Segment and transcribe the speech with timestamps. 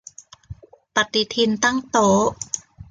[0.95, 2.21] ปฏิทินตั้งโต๊ะ